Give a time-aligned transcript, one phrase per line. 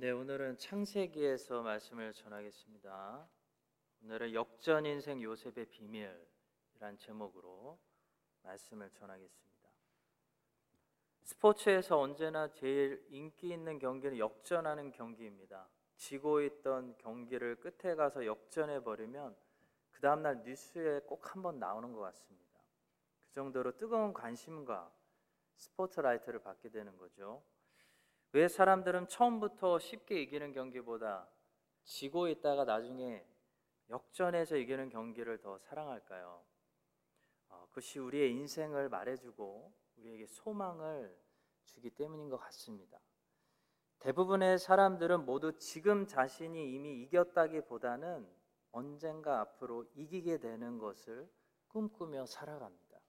[0.00, 3.28] 네, 오늘은 창세기에서 말씀을 전하겠습니다.
[4.04, 7.80] 오늘은 역전 인생 요셉의 비밀이란 제목으로
[8.44, 9.68] 말씀을 전하겠습니다.
[11.24, 15.68] 스포츠에서 언제나 제일 인기 있는 경기는 역전하는 경기입니다.
[15.96, 19.36] 지고 있던 경기를 끝에 가서 역전해 버리면
[19.90, 22.60] 그 다음 날 뉴스에 꼭 한번 나오는 것 같습니다.
[23.30, 24.94] 그 정도로 뜨거운 관심과
[25.56, 27.42] 스포트라이트를 받게 되는 거죠.
[28.32, 31.28] 왜 사람들은 처음부터 쉽게 이기는 경기보다
[31.84, 33.26] 지고 있다가 나중에
[33.88, 36.44] 역전해서 이기는 경기를 더 사랑할까요?
[37.48, 41.18] 어, 그것이 우리의 인생을 말해주고 우리에게 소망을
[41.64, 43.00] 주기 때문인 것 같습니다.
[44.00, 48.28] 대부분의 사람들은 모두 지금 자신이 이미 이겼다기보다는
[48.70, 51.28] 언젠가 앞으로 이기게 되는 것을
[51.68, 53.00] 꿈꾸며 살아갑니다.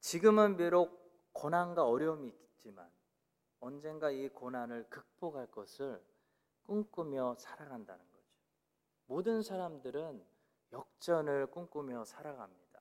[0.00, 2.90] 지금은 비록 고난과 어려움이 있지만
[3.60, 6.02] 언젠가 이 고난을 극복할 것을
[6.64, 8.26] 꿈꾸며 살아간다는 거죠.
[9.06, 10.24] 모든 사람들은
[10.72, 12.80] 역전을 꿈꾸며 살아갑니다.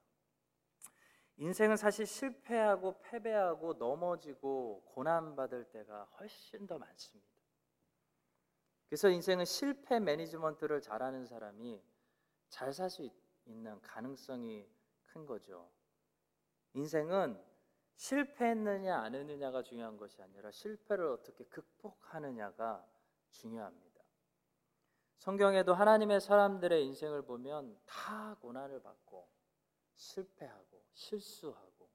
[1.37, 7.29] 인생은 사실 실패하고 패배하고 넘어지고 고난받을 때가 훨씬 더 많습니다.
[8.87, 11.81] 그래서 인생은 실패 매니지먼트를 잘하는 사람이
[12.49, 13.07] 잘 살 수
[13.45, 14.67] 있는 가능성이
[15.05, 15.71] 큰 거죠.
[16.73, 17.41] 인생은
[17.99, 22.87] 실패했느냐 안 했느냐가 중요한 것이 아니라 실패를 어떻게 극복하느냐가
[23.29, 24.01] 중요합니다.
[25.17, 29.27] 성경에도 하나님의 사람들의 인생을 보면 다 고난을 받고
[29.95, 31.89] 실패하고 실수하고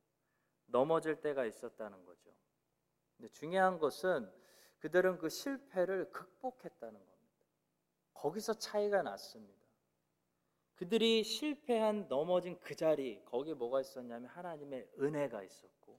[0.67, 2.31] 넘어질 때가 있었다는 거죠.
[3.17, 4.31] 근데 중요한 것은
[4.81, 7.47] 그들은 그 실패를 극복했다는 겁니다.
[8.13, 9.64] 거기서 차이가 났습니다.
[10.77, 15.99] 그들이 실패한 넘어진 그 자리 거기 뭐가 있었냐면 하나님의 은혜가 있었고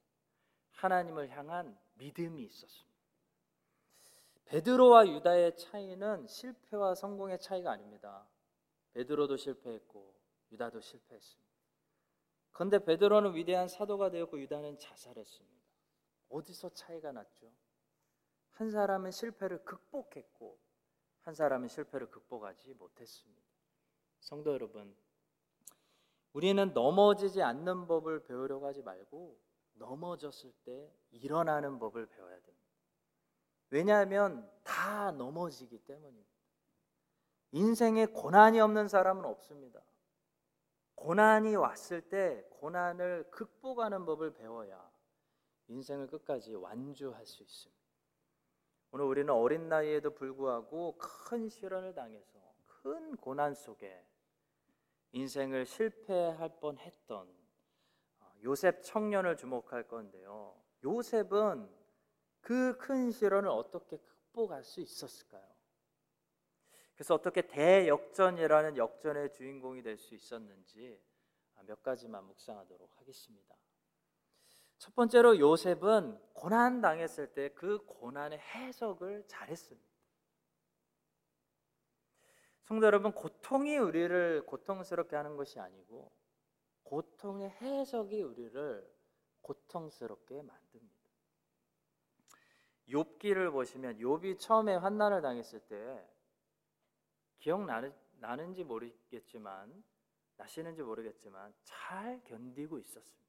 [0.72, 2.96] 하나님을 향한 믿음이 있었습니다.
[4.46, 8.28] 베드로와 유다의 차이는 실패와 성공의 차이가 아닙니다.
[8.94, 10.14] 베드로도 실패했고
[10.52, 11.46] 유다도 실패했습니다.
[12.52, 15.66] 그런데 베드로는 위대한 사도가 되었고 유다는 자살했습니다.
[16.30, 17.52] 어디서 차이가 났죠?
[18.52, 20.58] 한 사람은 실패를 극복했고
[21.22, 23.45] 한 사람은 실패를 극복하지 못했습니다.
[24.26, 24.98] 성도 여러분,
[26.34, 29.40] 우리는 넘어지지 않는 법을 배우려고 하지 말고
[29.74, 32.66] 넘어졌을 때 일어나는 법을 배워야 됩니다.
[33.70, 36.28] 왜냐하면 다 넘어지기 때문입니다.
[37.52, 39.80] 인생에 고난이 없는 사람은 없습니다.
[40.96, 44.92] 고난이 왔을 때 고난을 극복하는 법을 배워야
[45.68, 47.80] 인생을 끝까지 완주할 수 있습니다.
[48.90, 54.04] 오늘 우리는 어린 나이에도 불구하고 큰 시련을 당해서 큰 고난 속에
[55.16, 57.34] 인생을 실패할 뻔했던
[58.44, 60.62] 요셉 청년을 주목할 건데요.
[60.84, 61.74] 요셉은
[62.42, 65.44] 그 큰 시련을 어떻게 극복할 수 있었을까요?
[66.94, 71.02] 그래서 어떻게 대역전이라는 역전의 주인공이 될 수 있었는지
[71.66, 73.56] 몇 가지만 묵상하도록 하겠습니다.
[74.78, 79.95] 첫 번째로 요셉은 고난 당했을 때 그 고난의 해석을 잘했습니다.
[82.66, 86.12] 성도 여러분, 고통이 우리를 고통스럽게 하는 것이 아니고
[86.84, 88.92] 고통의 해석이 우리를
[89.42, 90.96] 고통스럽게 만듭니다.
[92.90, 96.08] 욥기를 보시면 욥이 처음에 환난을 당했을 때
[97.38, 99.84] 기억나는지 모르겠지만
[100.38, 103.26] 나시는지 모르겠지만 잘 견디고 있었습니다.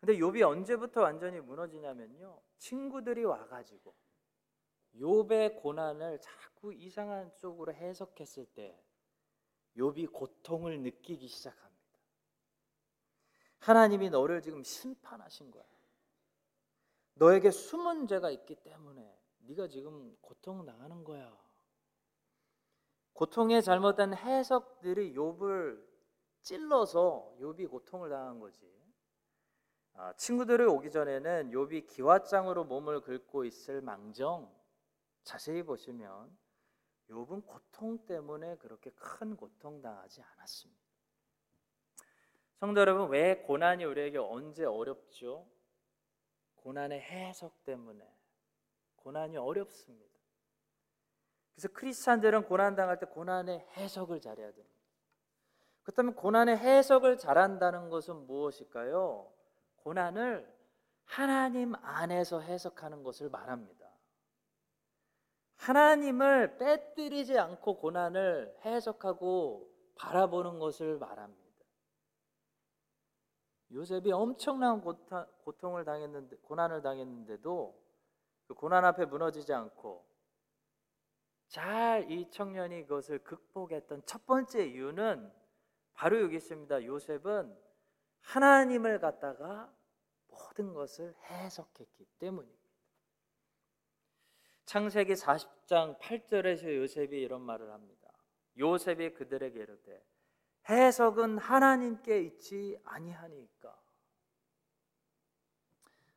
[0.00, 2.40] 근데 욥이 언제부터 완전히 무너지냐면요.
[2.58, 3.92] 친구들이 와 가지고
[4.96, 8.78] 욥의 고난을 자꾸 이상한 쪽으로 해석했을 때
[9.76, 11.68] 욥이 고통을 느끼기 시작합니다.
[13.60, 15.64] 하나님이 너를 지금 심판하신 거야.
[17.14, 21.36] 너에게 숨은 죄가 있기 때문에 네가 지금 고통 당하는 거야.
[23.12, 25.84] 고통의 잘못된 해석들이 욥을
[26.42, 28.66] 찔러서 욥이 고통을 당한 거지.
[29.94, 34.56] 아, 친구들이 오기 전에는 욥이 기왓장으로 몸을 긁고 있을 망정
[35.28, 36.34] 자세히 보시면
[37.10, 40.82] 욥은 고통 때문에 그렇게 큰 고통 당하지 않았습니다.
[42.56, 45.46] 성도 여러분, 왜 고난이 우리에게 언제 어렵죠?
[46.54, 48.10] 고난의 해석 때문에
[48.96, 50.18] 고난이 어렵습니다.
[51.54, 54.78] 그래서 크리스찬들은 고난 당할 때 고난의 해석을 잘해야 됩니다.
[55.82, 59.30] 그렇다면 고난의 해석을 잘한다는 것은 무엇일까요?
[59.76, 60.50] 고난을
[61.04, 63.77] 하나님 안에서 해석하는 것을 말합니다.
[65.58, 71.48] 하나님을 빼뜨리지 않고 고난을 해석하고 바라보는 것을 말합니다.
[73.72, 77.88] 요셉이 엄청난 고통을 당했는데 고난을 당했는데도
[78.46, 80.06] 그 고난 앞에 무너지지 않고
[81.48, 85.32] 잘 이 청년이 그것을 극복했던 첫 번째 이유는
[85.94, 86.84] 바로 여기 있습니다.
[86.84, 87.58] 요셉은
[88.20, 89.74] 하나님을 갖다가
[90.28, 92.57] 모든 것을 해석했기 때문입니다.
[94.68, 98.12] 창세기 40장 8절에서 요셉이 이런 말을 합니다.
[98.58, 100.04] 요셉이 그들에게 이르되
[100.68, 103.74] 해석은 하나님께 있지 아니하니까.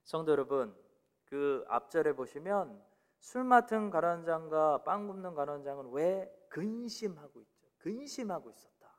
[0.03, 0.75] 성도 여러분,
[1.23, 2.83] 그 앞절에 보시면
[3.19, 7.69] 술 맡은 가론장과 빵 굽는 가론장은 왜 근심하고 있죠?
[7.77, 8.93] 근심하고 있었다.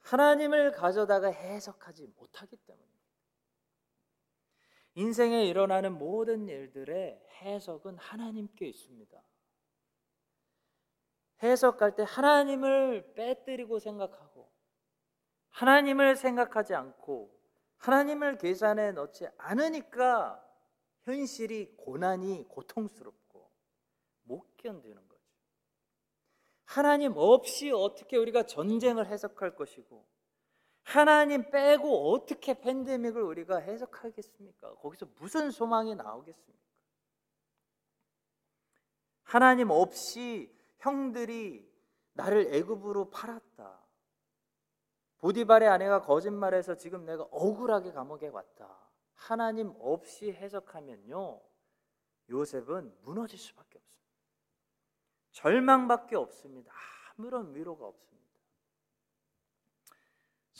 [0.00, 2.91] 하나님을 가져다가 해석하지 못하기 때문입니다.
[4.94, 9.22] 인생에 일어나는 모든 일들의 해석은 하나님께 있습니다.
[11.42, 14.50] 해석할 때 하나님을 빼뜨리고 생각하고
[15.50, 17.36] 하나님을 생각하지 않고
[17.78, 20.40] 하나님을 계산에 넣지 않으니까
[21.02, 23.50] 현실이 고난이 고통스럽고
[24.22, 25.22] 못 견디는 거죠.
[26.64, 30.06] 하나님 없이 어떻게 우리가 전쟁을 해석할 것이고
[30.82, 34.74] 하나님 빼고 어떻게 팬데믹을 우리가 해석하겠습니까?
[34.76, 36.62] 거기서 무슨 소망이 나오겠습니까?
[39.22, 41.70] 하나님 없이 형들이
[42.14, 43.80] 나를 애굽으로 팔았다.
[45.18, 48.76] 보디발의 아내가 거짓말해서 지금 내가 억울하게 감옥에 왔다.
[49.14, 51.40] 하나님 없이 해석하면요.
[52.28, 54.02] 요셉은 무너질 수밖에 없습니다.
[55.30, 56.72] 절망밖에 없습니다.
[57.16, 58.31] 아무런 위로가 없습니다.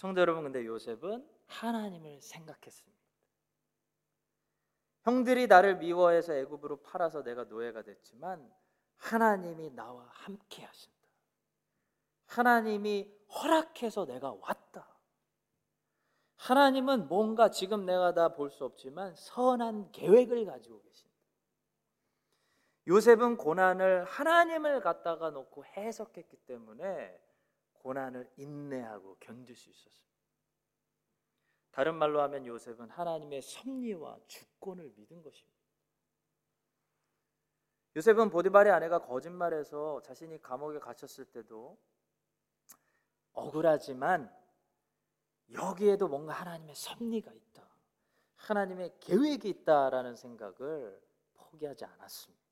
[0.03, 3.01] 성도 여러분, 근데 요셉은 하나님을 생각했습니다.
[5.05, 8.53] 형들이 나를 미워해서 애굽으로 팔아서 내가 노예가 됐지만
[8.97, 10.99] 하나님이 나와 함께 하신다.
[12.27, 14.89] 하나님이 허락해서 내가 왔다.
[16.37, 21.15] 하나님은 뭔가 지금 내가 다 볼 수 없지만 선한 계획을 가지고 계신다.
[22.89, 27.21] 요셉은 고난을 하나님을 갖다가 놓고 해석했기 때문에
[27.83, 30.03] 고난을 인내하고 견딜 수 있었습니다.
[31.71, 35.53] 다른 말로 하면 요셉은 하나님의 섭리와 주권을 믿은 것입니다.
[37.97, 41.79] 요셉은 보디발의 아내가 거짓말해서 자신이 감옥에 갇혔을 때도
[43.33, 44.35] 억울하지만
[45.53, 47.69] 여기에도 뭔가 하나님의 섭리가 있다.
[48.37, 51.01] 하나님의 계획이 있다라는 생각을
[51.35, 52.43] 포기하지 않았습니다.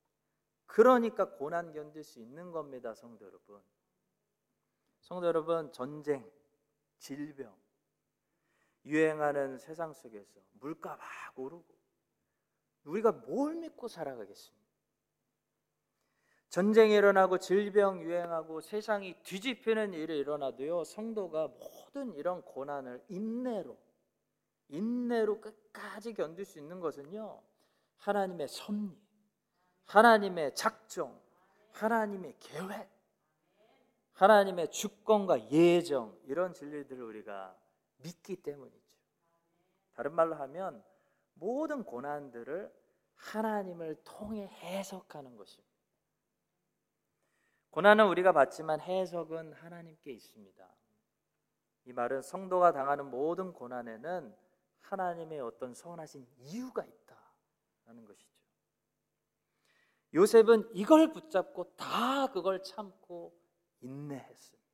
[0.66, 3.62] 그러니까 고난 견딜 수 있는 겁니다, 성도 여러분.
[5.00, 6.30] 성도 여러분, 전쟁,
[6.98, 7.54] 질병,
[8.84, 11.64] 유행하는 세상 속에서 물가 막 오르고
[12.84, 14.60] 우리가 뭘 믿고 살아가겠습니까?
[16.48, 23.78] 전쟁이 일어나고 질병 유행하고 세상이 뒤집히는 일이 일어나도요 성도가 모든 이런 고난을 인내로
[24.68, 27.40] 인내로 끝까지 견딜 수 있는 것은요
[27.98, 28.98] 하나님의 섭리,
[29.84, 31.20] 하나님의 작정,
[31.72, 32.88] 하나님의 계획,
[34.20, 37.56] 하나님의 주권과 예정 이런 진리들을 우리가
[38.02, 38.98] 믿기 때문이죠.
[39.94, 40.84] 다른 말로 하면
[41.32, 42.70] 모든 고난들을
[43.14, 45.74] 하나님을 통해 해석하는 것입니다.
[47.70, 50.68] 고난은 우리가 받지만 해석은 하나님께 있습니다.
[51.86, 54.36] 이 말은 성도가 당하는 모든 고난에는
[54.82, 58.38] 하나님의 어떤 선하신 이유가 있다라는 것이죠.
[60.12, 63.39] 요셉은 이걸 붙잡고 다 그걸 참고
[63.80, 64.70] 인내했습니다.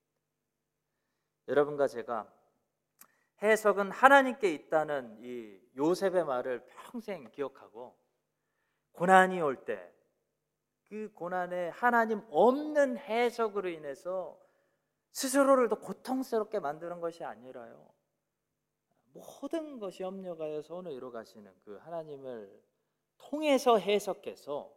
[1.49, 2.33] 여러분과 제가
[3.43, 7.97] 해석은 하나님께 있다는 이 요셉의 말을 평생 기억하고
[8.93, 9.97] 고난이 올 때
[10.89, 14.41] 그 고난에 하나님 없는 해석으로 인해서
[15.11, 17.93] 스스로를 더 고통스럽게 만드는 것이 아니라요.
[19.13, 22.63] 모든 것이 협력하여 선을 이루 가시는 그 하나님을
[23.17, 24.76] 통해서 해석해서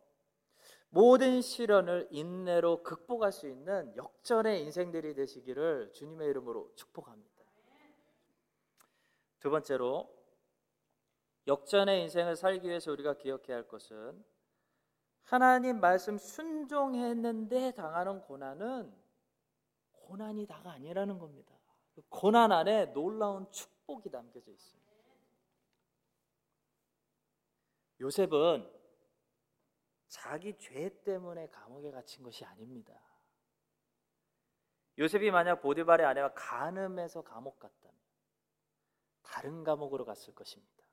[0.89, 7.29] 모든 시련을 인내로 극복할 수 있는 역전의 인생들이 되시기를 주님의 이름으로 축복합니다.
[9.39, 10.13] 두 번째로
[11.47, 14.23] 역전의 인생을 살기 위해서 우리가 기억해야 할 것은
[15.23, 18.93] 하나님 말씀 순종했는데 당하는 고난은
[19.91, 21.53] 고난이 다가 아니라는 겁니다.
[21.93, 24.89] 그 고난 안에 놀라운 축복이 담겨져 있습니다.
[28.01, 28.78] 요셉은
[30.09, 32.99] 자기 죄 때문에 감옥에 갇힌 것이 아닙니다.
[34.97, 37.97] 요셉이 만약 보디발의 아내가 간음해서 감옥 갔다면
[39.21, 40.83] 다른 감옥으로 갔을 것입니다.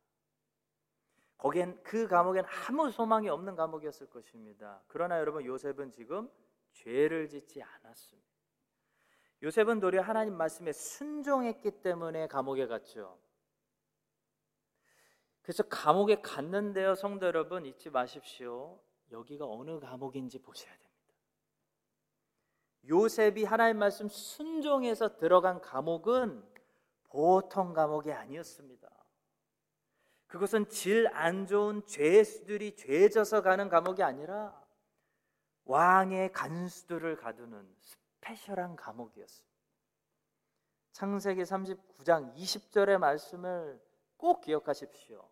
[1.38, 4.82] 거기엔 그 감옥엔 아무 소망이 없는 감옥이었을 것입니다.
[4.86, 6.30] 그러나 여러분 요셉은 지금
[6.72, 8.28] 죄를 짓지 않았습니다.
[9.42, 13.18] 요셉은 도리어 하나님 말씀에 순종했기 때문에 감옥에 갔죠.
[15.42, 18.80] 그래서 감옥에 갔는데요, 성도 여러분 잊지 마십시오.
[19.10, 20.86] 여기가 어느 감옥인지 보셔야 됩니다.
[22.88, 26.44] 요셉이 하나님 말씀 순종해서 들어간 감옥은
[27.04, 28.88] 보통 감옥이 아니었습니다.
[30.26, 34.60] 그것은 질 안 좋은 죄수들이 죄져서 가는 감옥이 아니라
[35.64, 39.56] 왕의 간수들을 가두는 스페셜한 감옥이었습니다.
[40.92, 43.80] 창세기 39장 20절의 말씀을
[44.16, 45.28] 꼭 기억하십시오.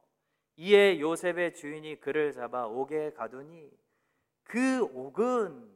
[0.57, 3.71] 이에 요셉의 주인이 그를 잡아 옥에 가두니
[4.45, 5.75] 그 옥은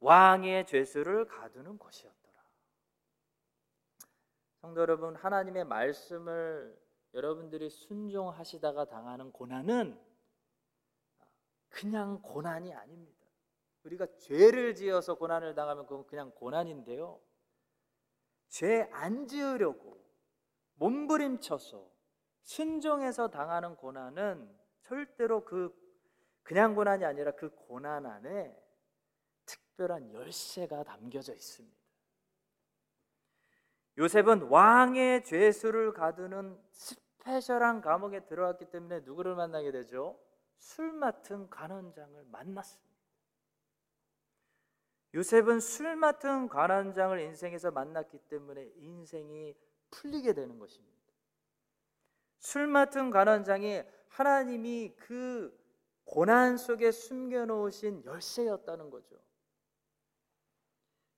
[0.00, 2.34] 왕의 죄수를 가두는 곳이었더라.
[4.60, 6.78] 성도 여러분, 하나님의 말씀을
[7.12, 9.98] 여러분들이 순종하시다가 당하는 고난은
[11.68, 13.26] 그냥 고난이 아닙니다.
[13.84, 17.20] 우리가 죄를 지어서 고난을 당하면 그건 그냥 고난인데요.
[18.48, 20.02] 죄 안 지으려고
[20.76, 21.93] 몸부림쳐서
[22.44, 24.48] 순종해서 당하는 고난은
[24.82, 25.74] 절대로 그
[26.42, 28.54] 그냥 고난이 아니라 그 고난 안에
[29.46, 31.76] 특별한 열쇠가 담겨져 있습니다.
[33.96, 40.20] 요셉은 왕의 죄수를 가두는 스페셜한 감옥에 들어왔기 때문에 누구를 만나게 되죠?
[40.58, 42.94] 술 맡은 관원장을 만났습니다.
[45.14, 49.56] 요셉은 술 맡은 관원장을 인생에서 만났기 때문에 인생이
[49.90, 50.93] 풀리게 되는 것입니다.
[52.44, 55.58] 술 맡은 관원장이 하나님이 그
[56.04, 59.16] 고난 속에 숨겨 놓으신 열쇠였다는 거죠.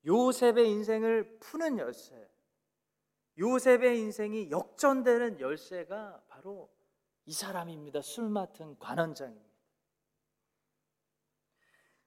[0.07, 2.31] 요셉의 인생을 푸는 열쇠.
[3.39, 6.73] 요셉의 인생이 역전되는 열쇠가 바로
[7.25, 8.03] 이 사람입니다.
[8.03, 9.51] 술 맡은 관원장입니다.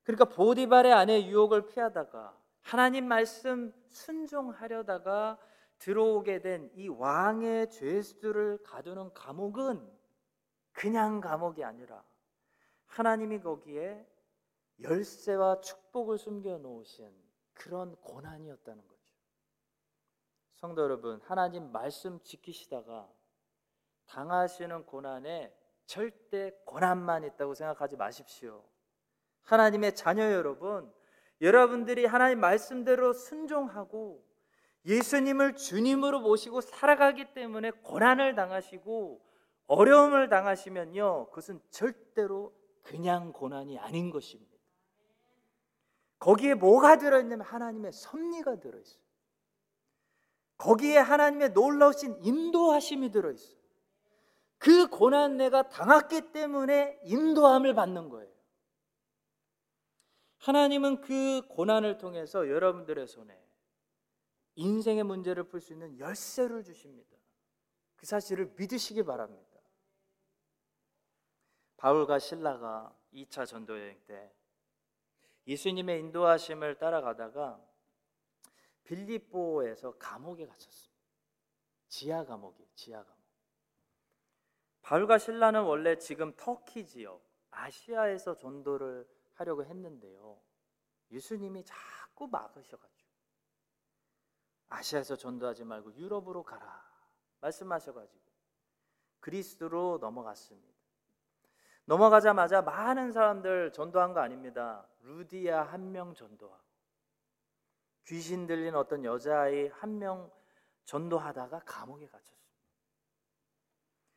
[0.03, 5.37] 그러니까 보디발의 아내 유혹을 피하다가 하나님 말씀 순종하려다가
[5.79, 9.89] 들어오게 된 이 왕의 죄수들을 가두는 감옥은
[10.71, 12.03] 그냥 감옥이 아니라
[12.85, 14.05] 하나님이 거기에
[14.81, 17.11] 열쇠와 축복을 숨겨 놓으신
[17.53, 18.99] 그런 고난이었다는 거죠.
[20.55, 23.09] 성도 여러분, 하나님 말씀 지키시다가
[24.07, 25.53] 당하시는 고난에
[25.85, 28.63] 절대 고난만 있다고 생각하지 마십시오.
[29.43, 30.93] 하나님의 자녀 여러분,
[31.41, 34.28] 여러분들이 하나님 말씀대로 순종하고
[34.85, 39.21] 예수님을 주님으로 모시고 살아가기 때문에 고난을 당하시고
[39.67, 44.57] 어려움을 당하시면요, 그것은 절대로 그냥 고난이 아닌 것입니다.
[46.17, 49.01] 거기에 뭐가 들어있냐면 하나님의 섭리가 들어있어요.
[50.57, 53.59] 거기에 하나님의 놀라우신 인도하심이 들어있어요.
[54.57, 58.29] 그 고난 내가 당했기 때문에 인도함을 받는 거예요.
[60.39, 63.39] 하나님은 그 고난을 통해서 여러분들의 손에
[64.55, 67.15] 인생의 문제를 풀 수 있는 열쇠를 주십니다.
[67.95, 69.59] 그 사실을 믿으시기 바랍니다.
[71.77, 74.33] 바울과 신라가 2차 전도 여행 때
[75.47, 77.65] 예수님의 인도하심을 따라가다가
[78.83, 80.99] 빌립보에서 감옥에 갇혔습니다.
[81.87, 83.19] 지하 감옥이 지하 감옥.
[84.81, 90.41] 바울과 신라는 원래 지금 터키 지역 아시아에서 전도를 하려고 했는데요.
[91.11, 93.08] 예수님이 자꾸 막으셔가지고
[94.69, 96.83] 아시아에서 전도하지 말고 유럽으로 가라
[97.41, 98.23] 말씀하셔가지고
[99.19, 100.69] 그리스도로 넘어갔습니다.
[101.85, 104.87] 넘어가자마자 많은 사람들 전도한 거 아닙니다.
[105.01, 106.63] 루디아 한 명 전도하고
[108.05, 110.31] 귀신 들린 어떤 여자아이 한 명
[110.85, 112.39] 전도하다가 감옥에 갇혔습니다.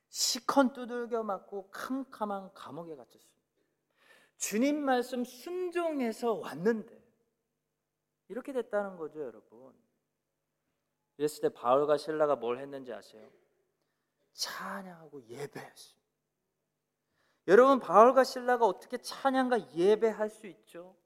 [0.08, 3.32] 시컨 두들겨 맞고 캄캄한 감옥에 갇혔습니다.
[4.36, 7.02] 주님 말씀 순종해서 왔는데
[8.28, 9.74] 이렇게 됐다는 거죠, 여러분.
[11.16, 13.30] 이랬을 때 바울과 신라가 뭘 했는지 아세요?
[14.32, 16.02] 찬양하고 예배했습니다.
[17.48, 20.96] 여러분 바울과 신라가 어떻게 찬양과 예배할 수 있죠?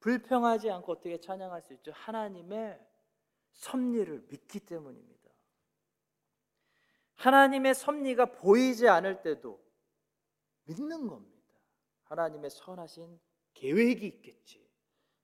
[0.00, 1.92] 불평하지 않고 어떻게 찬양할 수 있죠?
[1.92, 2.78] 하나님의
[3.52, 5.14] 섭리를 믿기 때문입니다.
[7.14, 9.64] 하나님의 섭리가 보이지 않을 때도
[10.64, 11.34] 믿는 겁니다.
[12.04, 13.18] 하나님의 선하신
[13.54, 14.68] 계획이 있겠지.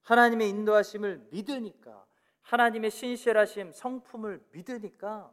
[0.02, 2.06] 하나님의 인도하심을 믿으니까
[2.50, 5.32] 하나님의 신실하심 성품을 믿으니까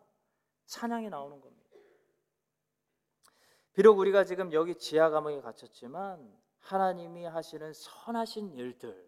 [0.68, 1.68] 찬양이 나오는 겁니다.
[3.74, 9.08] 비록 우리가 지금 여기 지하 감옥에 갇혔지만 하나님이 하시는 선하신 일들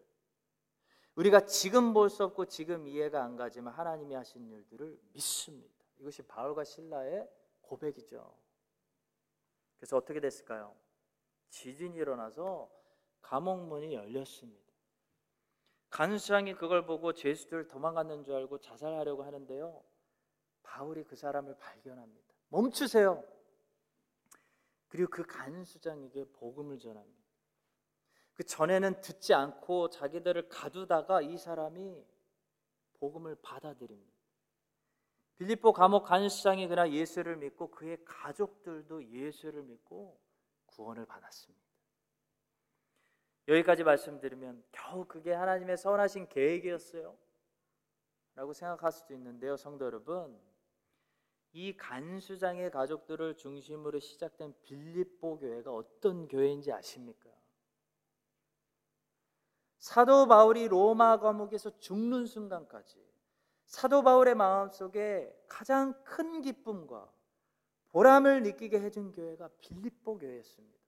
[1.13, 5.85] 우리가 지금 볼 수 없고 지금 이해가 안 가지만 하나님이 하신 일들을 믿습니다.
[5.99, 7.29] 이것이 바울과 신라의
[7.61, 8.35] 고백이죠.
[9.77, 10.75] 그래서 어떻게 됐을까요?
[11.49, 12.71] 지진이 일어나서
[13.21, 14.68] 감옥문이 열렸습니다.
[15.89, 19.84] 간수장이 그걸 보고 죄수들 도망갔는 줄 알고 자살하려고 하는데요.
[20.63, 22.34] 바울이 그 사람을 발견합니다.
[22.50, 23.24] 멈추세요.
[24.88, 27.19] 그리고 그 간수장에게 복음을 전합니다.
[28.34, 32.05] 그 전에는 듣지 않고 자기들을 가두다가 이 사람이
[33.00, 34.19] 복음을 받아들입니다.
[35.38, 40.19] 빌립보 감옥 간수장이 그날 예수를 믿고 그의 가족들도 예수를 믿고
[40.65, 41.68] 구원을 받았습니다.
[43.49, 47.17] 여기까지 말씀드리면 겨우 그게 하나님의 선하신 계획이었어요.
[48.35, 50.39] 라고 생각할 수도 있는데요, 성도 여러분.
[51.51, 57.27] 이 간수장의 가족들을 중심으로 시작된 빌립보 교회가 어떤 교회인지 아십니까?
[59.79, 63.03] 사도 바울이 로마 감옥에서 죽는 순간까지
[63.65, 67.11] 사도 바울의 마음속에 가장 큰 기쁨과
[67.89, 70.79] 보람을 느끼게 해준 교회가 빌립보 교회였습니다.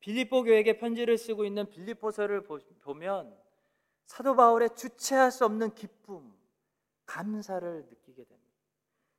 [0.00, 2.42] 빌립보 교회에게 편지를 쓰고 있는 빌립보서를
[2.82, 3.38] 보면
[4.06, 6.34] 사도 바울의 주체할 수 없는 기쁨,
[7.06, 8.50] 감사를 느끼게 됩니다.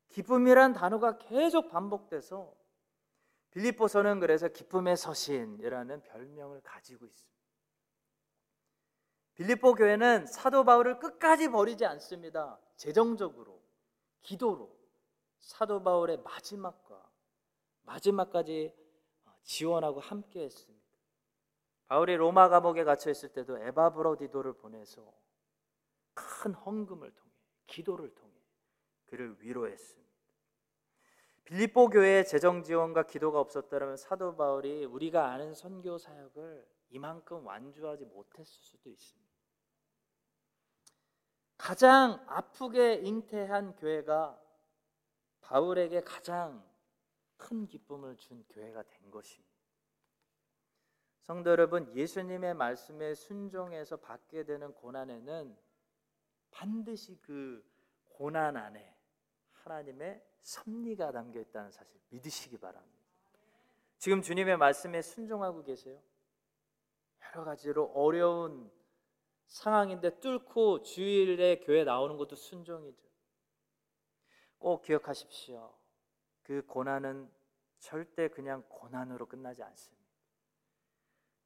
[0.10, 2.54] 기쁨이란 단어가 계속 반복돼서
[3.52, 7.32] 빌립보서는 그래서 기쁨의 서신이라는 별명을 가지고 있습니다.
[9.36, 12.60] 빌립보 교회는 사도 바울을 끝까지 버리지 않습니다.
[12.76, 13.62] 재정적으로,
[14.22, 14.76] 기도로
[15.40, 17.10] 사도 바울의 마지막과
[17.84, 18.81] 마지막까지
[19.44, 20.82] 지원하고 함께 했습니다.
[21.88, 25.14] 바울이 로마 감옥에 갇혀 있을 때도 에바브로디도를 보내서
[26.14, 27.32] 큰 헌금을 통해
[27.68, 28.34] 기도를 통해
[29.08, 30.12] 그를 위로했습니다.
[31.44, 38.46] 빌립보 교회의 재정 지원과 기도가 없었다면 사도 바울이 우리가 아는 선교 사역을 이만큼 완주하지 못했을
[38.46, 39.32] 수도 있습니다.
[41.58, 44.40] 가장 아프게 잉태한 교회가
[45.42, 46.64] 바울에게 가장
[47.42, 49.52] 큰 기쁨을 준 교회가 된 것입니다.
[51.22, 55.58] 성도 여러분, 예수님의 말씀에 순종해서 받게 되는 고난에는
[56.52, 57.68] 반드시 그
[58.06, 58.96] 고난 안에
[59.52, 63.02] 하나님의 섭리가 담겨 있다는 사실 믿으시기 바랍니다.
[63.98, 66.02] 지금 주님의 말씀에 순종하고 계세요?
[67.26, 68.72] 여러 가지로 어려운
[69.48, 73.08] 상황인데 뚫고 주일에 교회 나오는 것도 순종이죠.
[74.58, 75.81] 꼭 기억하십시오.
[76.52, 77.32] 그 고난은
[77.80, 80.06] 절대 그냥 고난으로 끝나지 않습니다.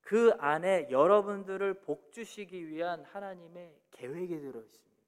[0.01, 5.03] 그 안에 여러분들을 복주시기 위한 하나님의 계획이 들어 있습니다.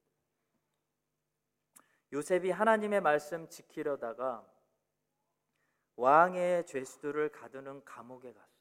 [2.13, 4.47] 요셉이 하나님의 말씀 지키려다가
[5.95, 8.53] 왕의 죄수들을 가두는 감옥에 가서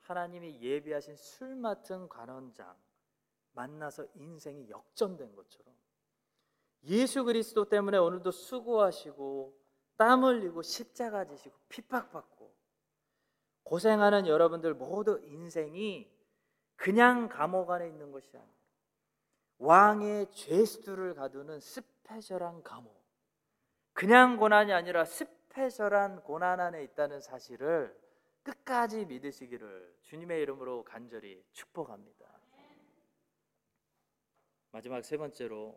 [0.00, 2.76] 하나님이 예비하신 술 맡은 관원장
[3.52, 5.72] 만나서 인생이 역전된 것처럼
[6.82, 9.57] 예수 그리스도 때문에 오늘도 수고하시고
[9.98, 12.50] 땀 흘리고 십자가 지시고 핍박받고
[13.64, 16.10] 고생하는 여러분들 모두 인생이
[16.76, 18.48] 그냥 감옥 안에 있는 것이 아니라
[19.58, 22.96] 왕의 죄수들을 가두는 스페셜한 감옥.
[23.92, 27.98] 그냥 고난이 아니라 스페셜한 고난 안에 있다는 사실을
[28.44, 32.26] 끝까지 믿으시기를 주님의 이름으로 간절히 축복합니다.
[34.70, 35.76] 마지막 세 번째로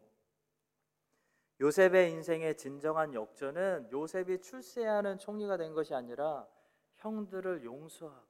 [1.61, 6.47] 요셉의 인생의 진정한 역전은 요셉이 출세하는 총리가 된 것이 아니라
[6.95, 8.27] 형들을 용서하고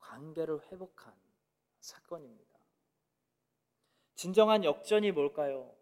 [0.00, 1.14] 관계를 회복한
[1.78, 2.58] 사건입니다.
[4.16, 5.72] 진정한 역전이 뭘까요?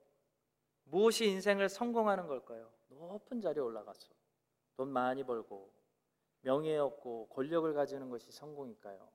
[0.84, 2.70] 무엇이 인생을 성공하는 걸까요?
[2.88, 4.10] 높은 자리에 올라가서
[4.76, 5.72] 돈 많이 벌고
[6.42, 9.08] 명예 얻고 권력을 가지는 것이 성공일까요?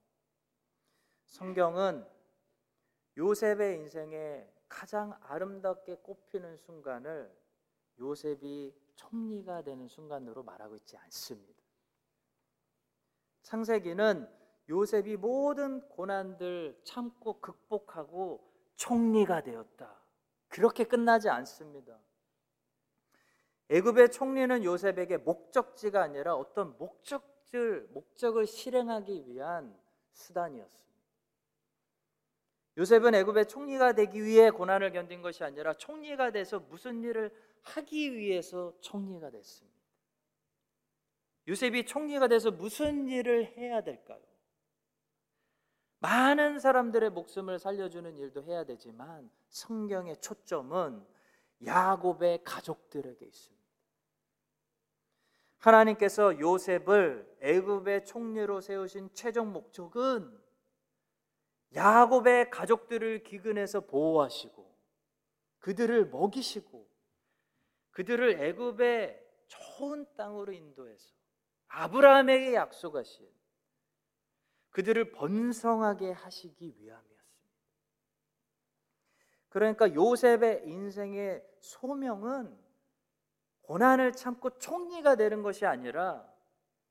[1.25, 2.03] 성경은
[3.15, 7.29] 요셉의 인생에 가장 아름답게 꼽히는 순간을
[7.99, 11.61] 요셉이 총리가 되는 순간으로 말하고 있지 않습니다.
[13.43, 14.29] 창세기는
[14.69, 19.99] 요셉이 모든 고난들 참고 극복하고 총리가 되었다.
[20.47, 21.99] 그렇게 끝나지 않습니다.
[23.69, 29.77] 애굽의 총리는 요셉에게 목적지가 아니라 어떤 목적을 목적을 실행하기 위한
[30.13, 30.90] 수단이었습니다.
[32.77, 37.31] 요셉은 애굽의 총리가 되기 위해 고난을 견딘 것이 아니라 총리가 돼서 무슨 일을
[37.61, 39.77] 하기 위해서 총리가 됐습니다.
[41.47, 44.21] 요셉이 총리가 돼서 무슨 일을 해야 될까요?
[45.99, 51.05] 많은 사람들의 목숨을 살려주는 일도 해야 되지만 성경의 초점은
[51.63, 53.61] 야곱의 가족들에게 있습니다.
[55.59, 60.40] 하나님께서 요셉을 애굽의 총리로 세우신 최종 목적은
[61.73, 64.71] 야곱의 가족들을 기근해서 보호하시고
[65.59, 66.89] 그들을 먹이시고
[67.91, 71.13] 그들을 애굽의 좋은 땅으로 인도해서
[71.67, 73.29] 아브라함에게 약속하신
[74.71, 77.21] 그들을 번성하게 하시기 위함이었습니다.
[79.49, 82.57] 그러니까 요셉의 인생의 소명은
[83.63, 86.25] 고난을 참고 총리가 되는 것이 아니라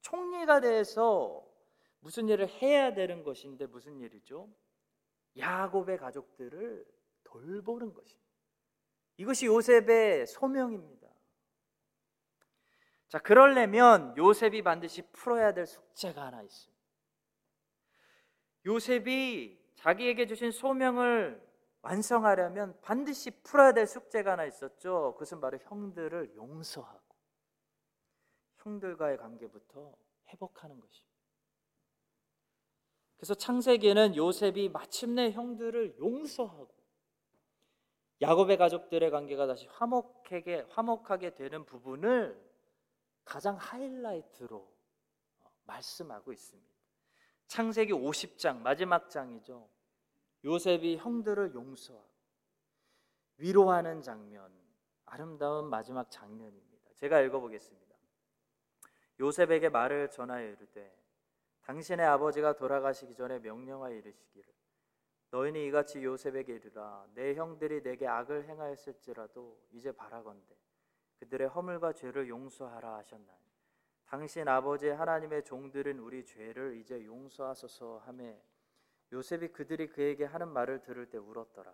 [0.02, 1.46] 총리가 돼서
[2.00, 4.48] 무슨 일을 해야 되는 것인데 무슨 일이죠?
[5.36, 6.86] 야곱의 가족들을
[7.24, 8.30] 돌보는 것입니다.
[9.16, 11.08] 이것이 요셉의 소명입니다.
[13.08, 16.80] 자, 그러려면 요셉이 반드시 풀어야 될 숙제가 하나 있습니다.
[18.66, 21.50] 요셉이 자기에게 주신 소명을
[21.82, 25.14] 완성하려면 반드시 풀어야 될 숙제가 하나 있었죠.
[25.14, 27.16] 그것은 바로 형들을 용서하고
[28.58, 29.96] 형들과의 관계부터
[30.28, 31.10] 회복하는 것입니다.
[33.20, 36.74] 그래서 창세기에는 요셉이 마침내 형들을 용서하고
[38.22, 42.42] 야곱의 가족들의 관계가 다시 화목하게 화목하게 되는 부분을
[43.26, 46.74] 가장 하이라이트로 어, 말씀하고 있습니다.
[47.46, 49.68] 창세기 50장 마지막 장이죠.
[50.42, 52.09] 요셉이 형들을 용서하고
[53.37, 54.50] 위로하는 장면,
[55.04, 56.90] 아름다운 마지막 장면입니다.
[56.94, 57.96] 제가 읽어보겠습니다.
[59.20, 60.99] 요셉에게 말을 전하여 이르되
[61.70, 64.52] 당신의 아버지가 돌아가시기 전에 명령하여 이르시기를.
[65.30, 67.06] 너희는 이같이 요셉에게 이르라.
[67.14, 70.56] 내 형들이 내게 악을 행하였을지라도 이제 바라건대.
[71.20, 73.38] 그들의 허물과 죄를 용서하라 하셨나니.
[74.04, 78.42] 당신 아버지 하나님의 종들은 우리 죄를 이제 용서하소서 하매
[79.12, 81.72] 요셉이 그들이 그에게 하는 말을 들을 때 울었더라.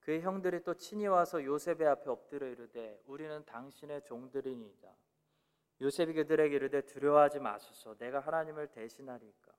[0.00, 4.94] 그의 형들이 또 친히 와서 요셉의 앞에 엎드려 이르되 우리는 당신의 종들이니이다
[5.80, 9.52] 요셉이 그들에게 이르되 두려워하지 마소서 내가 하나님을 대신하리까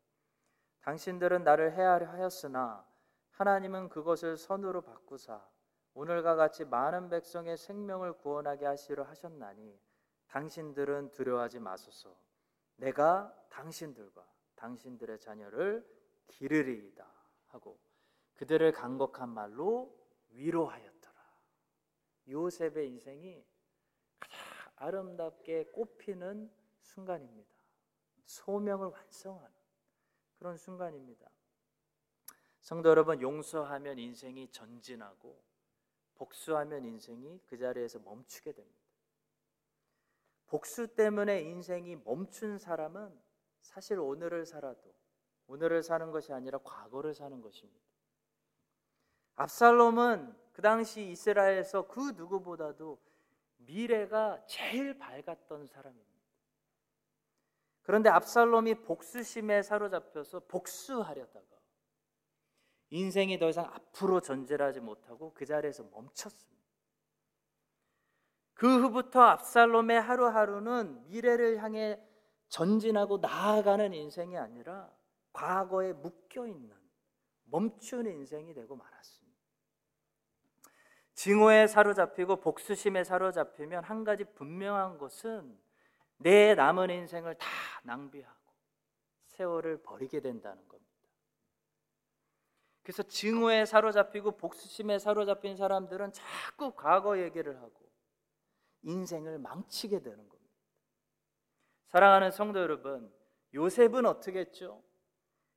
[0.82, 2.86] 당신들은 나를 해하려 하였으나
[3.32, 5.42] 하나님은 그것을 선으로 바꾸사
[5.94, 9.80] 오늘과 같이 많은 백성의 생명을 구원하게 하시려 하셨나니
[10.28, 12.16] 당신들은 두려워하지 마소서.
[12.78, 15.86] 내가 당신들과 당신들의 자녀를
[16.28, 17.06] 기르리이다
[17.48, 17.80] 하고
[18.36, 19.94] 그들을 간곡한 말로
[20.30, 21.16] 위로하였더라.
[22.30, 23.46] 요셉의 인생이
[24.80, 26.50] 아름답게 꽃피는
[26.82, 27.54] 순간입니다.
[28.26, 29.56] 소명을 완성하는
[30.38, 31.30] 그런 순간입니다.
[32.62, 35.42] 성도 여러분, 용서하면 인생이 전진하고
[36.16, 38.80] 복수하면 인생이 그 자리에서 멈추게 됩니다.
[40.48, 43.18] 복수 때문에 인생이 멈춘 사람은
[43.62, 44.94] 사실 오늘을 살아도
[45.48, 47.82] 오늘을 사는 것이 아니라 과거를 사는 것입니다.
[49.36, 53.00] 압살롬은 그 당시 이스라엘에서 그 누구보다도
[53.60, 56.10] 미래가 제일 밝았던 사람입니다.
[57.82, 61.46] 그런데 압살롬이 복수심에 사로잡혀서 복수하려다가
[62.92, 66.60] 인생이 더 이상 앞으로 전진하지 못하고 그 자리에서 멈췄습니다.
[68.54, 72.00] 그 후부터 압살롬의 하루하루는 미래를 향해
[72.50, 74.92] 전진하고 나아가는 인생이 아니라
[75.32, 76.76] 과거에 묶여 있는
[77.46, 79.19] 멈춘 인생이 되고 말았습니다.
[81.20, 85.60] 증오에 사로잡히고 복수심에 사로잡히면 한 가지 분명한 것은
[86.16, 87.46] 내 남은 인생을 다
[87.84, 88.40] 낭비하고
[89.26, 90.90] 세월을 버리게 된다는 겁니다.
[92.84, 97.92] 그래서 증오에 사로잡히고 복수심에 사로잡힌 사람들은 자꾸 과거 얘기를 하고
[98.84, 100.54] 인생을 망치게 되는 겁니다.
[101.88, 103.14] 사랑하는 성도 여러분,
[103.54, 104.82] 요셉은 어떻게 했죠?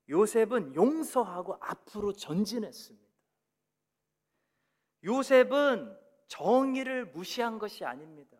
[0.08, 3.11] 요셉은 용서하고 앞으로 전진했습니다.
[5.04, 8.38] 요셉은 정의를 무시한 것이 아닙니다.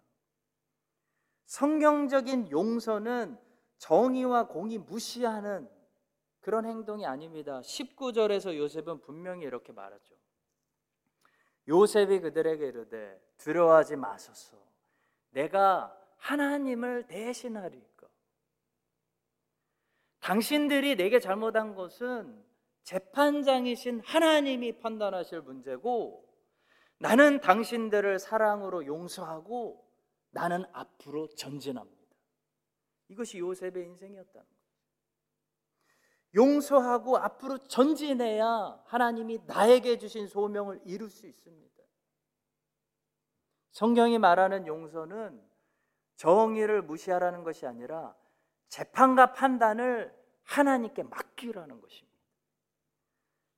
[1.47, 3.39] 성경적인 용서는
[3.79, 5.69] 정의와 공이 무시하는
[6.41, 7.61] 그런 행동이 아닙니다.
[7.61, 10.15] 19절에서 요셉은 분명히 이렇게 말하죠.
[11.69, 14.57] 요셉이 그들에게 이르되 두려워하지 마소서.
[15.31, 18.09] 내가 하나님을 대신하리까.
[20.21, 22.45] 당신들이 내게 잘못한 것은
[22.85, 26.32] 재판장이신 하나님이 판단하실 문제고
[27.03, 29.85] 나는 당신들을 사랑으로 용서하고
[30.31, 32.01] 나는 앞으로 전진합니다.
[33.09, 34.63] 이것이 요셉의 인생이었다는 거예요.
[36.37, 41.83] 용서하고 앞으로 전진해야 하나님이 나에게 주신 소명을 이룰 수 있습니다.
[43.73, 45.43] 성경이 말하는 용서는
[46.15, 48.15] 정의를 무시하라는 것이 아니라
[48.69, 52.19] 재판과 판단을 하나님께 맡기라는 것입니다.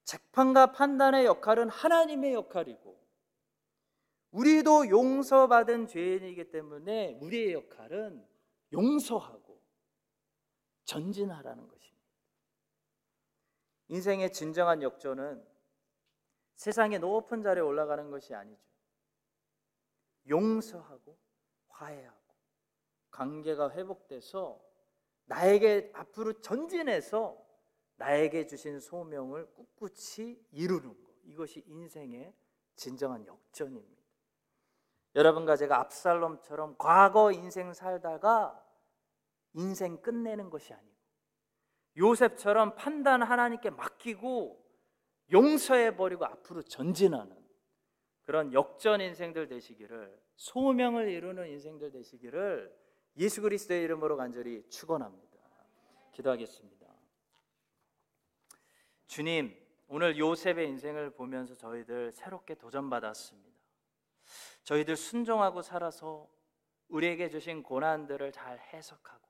[0.05, 3.04] 재판과 판단의 역할은 하나님의 역할이고
[4.35, 8.27] 우리도 용서받은 죄인이기 때문에 우리의 역할은
[8.73, 9.63] 용서하고
[10.85, 12.05] 전진하라는 것입니다.
[13.89, 15.47] 인생의 진정한 역전은
[16.57, 18.61] 세상의 높은 자리에 올라가는 것이 아니죠.
[20.29, 21.17] 용서하고
[21.69, 22.35] 화해하고
[23.13, 24.61] 관계가 회복돼서
[25.27, 27.41] 나에게 앞으로 전진해서
[27.97, 31.15] 나에게 주신 소명을 꿋꿋이 이루는 것.
[31.23, 32.35] 이것이 인생의
[32.75, 33.94] 진정한 역전입니다.
[35.15, 38.61] 여러분과 제가 압살롬처럼 과거 인생 살다가
[39.53, 40.95] 인생 끝내는 것이 아니고
[41.97, 44.65] 요셉처럼 판단 하나님께 맡기고
[45.33, 47.37] 용서해 버리고 앞으로 전진하는
[48.25, 52.75] 그런 역전 인생들 되시기를 소명을 이루는 인생들 되시기를
[53.17, 55.39] 예수 그리스도의 이름으로 간절히 축원합니다.
[56.13, 56.87] 기도하겠습니다.
[59.07, 59.55] 주님,
[59.87, 63.54] 오늘 요셉의 인생을 보면서 저희들 새롭게 도전받았습니다.
[64.65, 66.29] 저희들 순종하고 살아서
[66.89, 69.25] 우리에게 주신 고난들을 잘 해석하고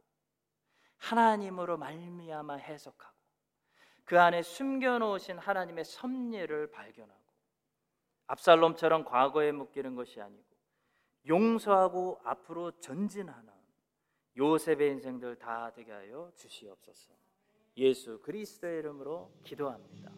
[0.97, 3.15] 하나님으로 말미암아 해석하고
[4.05, 7.25] 그 안에 숨겨 놓으신 하나님의 섭리를 발견하고
[8.27, 10.45] 압살롬처럼 과거에 묶이는 것이 아니고
[11.27, 13.53] 용서하고 앞으로 전진하는
[14.37, 17.15] 요셉의 인생들 다 되게 하여 주시옵소서.
[17.77, 20.11] 예수 그리스도의 이름으로 기도합니다.